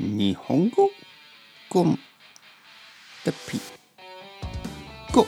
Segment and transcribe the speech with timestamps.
[0.00, 0.92] 日本語
[1.68, 1.98] コン
[3.24, 3.58] テピ
[5.12, 5.26] コ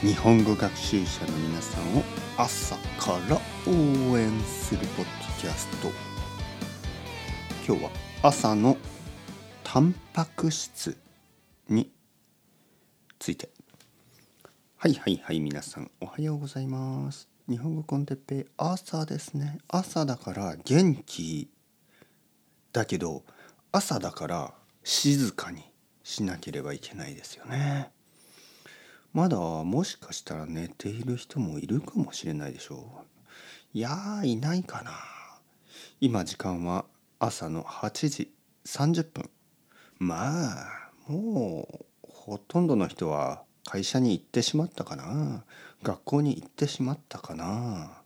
[0.00, 2.02] 日本語学習者の皆さんを
[2.36, 5.92] 朝から応援するポッドキャスト。
[7.64, 7.90] 今日は
[8.24, 8.76] 朝の
[9.62, 10.98] タンパク質
[11.68, 11.92] に
[13.20, 13.50] ついて。
[14.78, 17.28] はいはいはい皆さんおはようございます。
[17.48, 19.58] 日本語コンテッペ朝ですね。
[19.68, 21.55] 朝だから元気。
[22.76, 23.22] だけど
[23.72, 24.52] 朝だから
[24.84, 25.64] 静かに
[26.04, 27.90] しなければいけないですよね。
[29.14, 33.78] まだもしかしたら寝ている人もいるかもしれないでしょう。
[33.78, 34.90] いやーいないかな。
[36.02, 36.84] 今時間は
[37.18, 38.30] 朝の8時
[38.66, 39.30] 30分。
[39.98, 45.44] まあもうほとんどの人は会社に行ってしまったかな。
[45.82, 48.02] 学校に行ってしまったかな。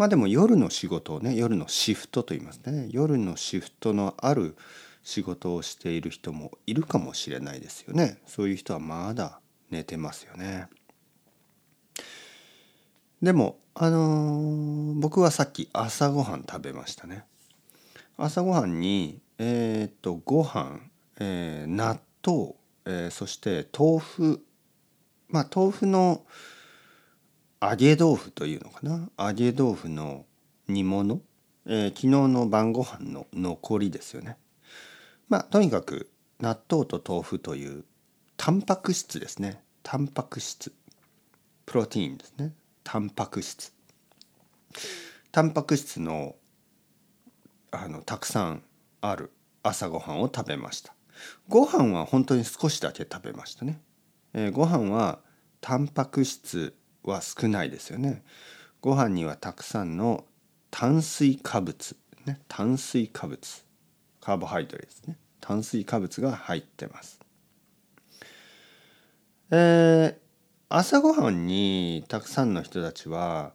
[0.00, 2.88] まあでも夜の仕事をね夜のシフトと言いますね。
[2.90, 4.56] 夜のシフトのある
[5.02, 8.16] 仕事をしている人もいるかもしれないですよね。
[8.26, 10.68] そういう人はまだ寝てますよね。
[13.20, 17.26] でもあのー、僕はさっき朝ごはん食べましたね。
[18.16, 20.80] 朝ごはんにえー、っとご飯、
[21.18, 22.54] えー、納豆、
[22.86, 24.42] えー、そして豆腐。
[25.28, 26.24] まあ豆腐の
[27.62, 29.10] 揚げ豆腐というのかな？
[29.18, 30.24] 揚げ豆腐の
[30.66, 31.20] 煮物、
[31.66, 34.38] えー、昨日の晩ご飯の残りですよね。
[35.28, 37.84] まあとにかく納豆と豆腐という
[38.38, 39.62] タンパク質ですね。
[39.82, 40.72] タンパク質。
[41.66, 42.54] プロテインですね。
[42.82, 43.74] タンパク質。
[45.30, 46.36] タンパク質の
[47.72, 48.62] あのたくさん
[49.02, 49.30] ある
[49.62, 50.94] 朝ごはんを食べました。
[51.46, 53.82] ご飯は本当に少しだけ食べましたね、
[54.32, 55.18] えー、ご飯は
[55.60, 58.22] タンパク質は少ないですよね。
[58.80, 60.24] ご飯にはたくさんの
[60.70, 63.64] 炭水化物、ね、炭水化物
[64.20, 67.20] カーボハイドレですね炭水化物が入ってます。
[69.50, 70.14] えー、
[70.68, 73.52] 朝ごはんにたくさんの人たちは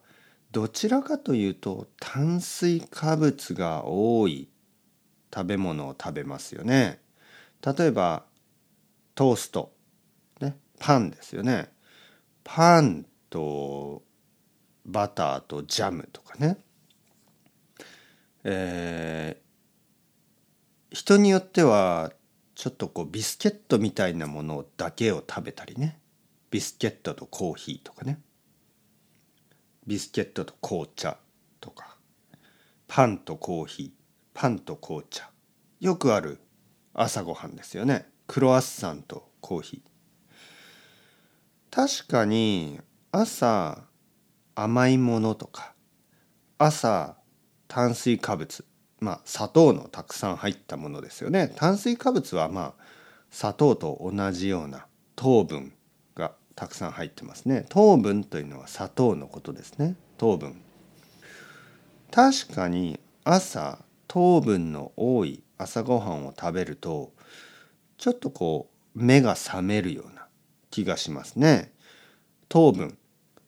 [0.52, 4.50] どちらかというと炭水化物が多い
[5.34, 7.00] 食べ物を食べますよね。
[7.66, 8.24] 例えば
[9.16, 9.74] トースト、
[10.42, 11.70] ね、パンですよね。
[12.44, 13.06] パン
[13.36, 14.02] と
[14.86, 16.58] バターとジャムとかね、
[18.46, 22.14] えー、人によっては
[22.54, 26.00] ちょっとこうビスケットみたいなものだけを食べたりね。
[26.50, 28.22] ビスケットとコーヒーとかね。
[29.86, 31.18] ビスケットと紅茶
[31.60, 31.98] とか。
[32.88, 33.92] パンとコーヒー。
[34.34, 35.30] パンと紅茶。
[35.82, 36.40] よくある
[36.94, 38.08] 朝ごはんですよね。
[38.28, 39.96] クロワッサンとコーヒー。
[41.76, 42.80] 確かに
[43.18, 43.86] 朝
[44.56, 45.74] 甘いものとか
[46.58, 47.16] 朝
[47.70, 48.66] 炭水化物
[49.00, 51.50] まあ砂糖のたくさん入ったものですよね。
[51.56, 52.84] 炭水化物はまあ
[53.32, 55.72] 砂糖と同じような糖分
[56.16, 57.66] がたくさん入ってますね。
[57.70, 59.96] 糖分というのは砂糖のことですね。
[60.18, 60.62] 糖分。
[62.12, 67.14] 確かに朝糖分の多い朝ごはんを食べると
[67.98, 70.28] ちょっとこう目が覚めるような
[70.70, 71.72] 気がしますね。
[72.50, 72.98] 糖分。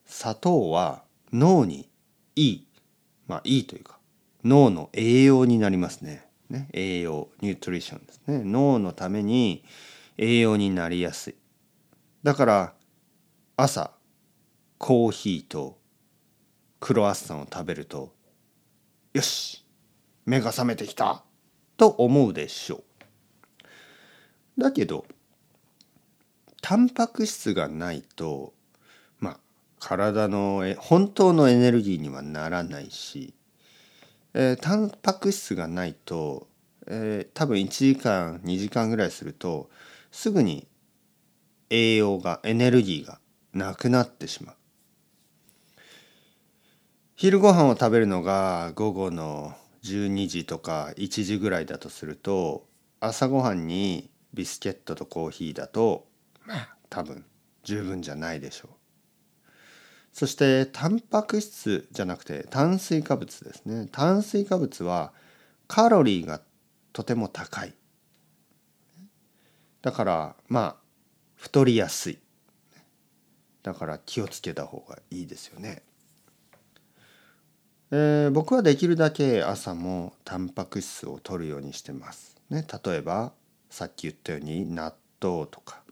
[0.08, 1.88] 砂糖は脳に
[2.34, 2.66] いい。
[3.28, 3.98] まあいいというか
[4.42, 6.26] 脳の栄養になりますね。
[6.48, 8.42] ね栄養ニュートリションですね。
[8.42, 9.62] 脳のために
[10.16, 11.34] 栄養になりやすい。
[12.22, 12.72] だから
[13.56, 13.92] 朝
[14.78, 15.78] コーヒーと
[16.80, 18.14] クロワッサンを食べると
[19.12, 19.64] よし
[20.24, 21.22] 目が覚めてきた
[21.76, 22.82] と思うでしょ
[24.56, 24.60] う。
[24.60, 25.04] だけど
[26.62, 28.54] タンパク質がないと
[29.78, 33.34] 体の本当のエネルギーにはならないし、
[34.34, 36.48] えー、タンパク質がないと、
[36.86, 39.70] えー、多分1時間2時間ぐらいすると
[40.10, 40.66] すぐに
[41.70, 43.20] 栄養がエネルギーが
[43.52, 44.54] なくなってしまう。
[47.14, 52.66] 昼ご飯を食べるのが午後の12時とか1時ぐらいだとすると
[53.00, 56.06] 朝ごはんにビスケットとコーヒーだと
[56.46, 57.24] まあ多分
[57.64, 58.77] 十分じゃないでしょう。
[60.18, 63.88] そしてタンパク質じゃなくて炭水化物ですね。
[63.92, 65.12] 炭水化物は
[65.68, 66.40] カロリーが
[66.92, 67.72] とても高い。
[69.80, 70.76] だからまあ
[71.36, 72.18] 太りやすい。
[73.62, 75.82] だから気をつけた方がいいですよね、
[77.92, 82.66] えー、僕はできるだけ朝もタンパク質を摂るようにしてますね。
[82.84, 83.34] 例えば
[83.70, 84.92] さっき言ったように納
[85.22, 85.84] 豆とか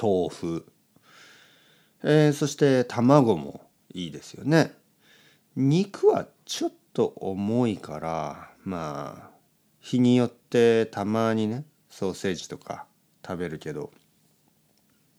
[0.00, 0.72] 豆腐。
[2.08, 4.72] えー、そして卵もいいですよね。
[5.56, 9.36] 肉はちょっと重いからまあ
[9.80, 12.86] 日によってたまにねソーセージとか
[13.26, 13.90] 食べるけど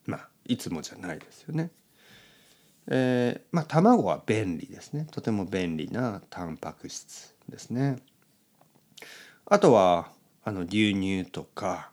[0.06, 1.72] まあいつもじゃないですよね。
[2.88, 7.98] えー、まあ卵は便利ですねとても便利なタンパク質ですね。
[9.46, 10.10] あとは
[10.42, 11.92] あの牛乳とか、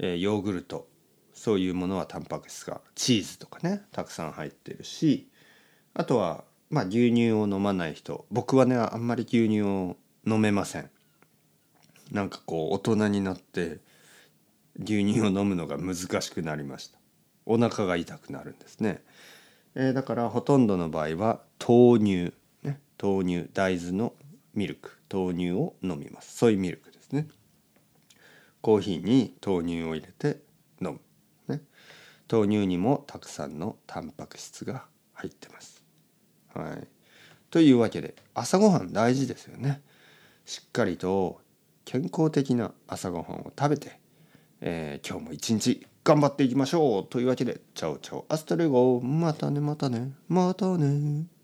[0.00, 0.88] えー、ヨーグルト
[1.36, 5.28] そういうものはタンパク質がチーズとかねたくさん入ってるし
[5.94, 9.96] あとはまあ牛乳を飲まない人僕はねあんまり牛乳を
[10.26, 10.90] 飲めません。
[12.10, 13.78] なんかこう大人になって
[14.80, 16.98] 牛乳を飲むのが難しくなりました。
[17.44, 19.04] お腹が痛くなるんですね、
[19.76, 22.32] えー、だからほとんどの場合は豆乳
[22.64, 24.12] ね豆乳大豆の
[24.54, 26.36] ミルク豆乳を飲みます。
[26.36, 27.28] ソイミルクですね。
[28.62, 30.40] コーヒーに豆乳を入れて
[30.80, 31.00] 飲む、
[31.48, 31.62] ね、
[32.30, 34.84] 豆乳にもたくさんのタンパク質が
[35.14, 35.84] 入ってます。
[36.54, 36.86] はい。
[37.50, 39.82] というわけで朝ごはん大事ですよね。
[40.44, 41.40] しっかりと
[41.84, 43.98] 健康的な朝ごはんを食べて、
[44.60, 47.04] えー、今日も一日頑張っていきましょう。
[47.04, 49.00] というわけでチャオチャオアストレゴ。
[49.00, 51.35] またねまたねまたね。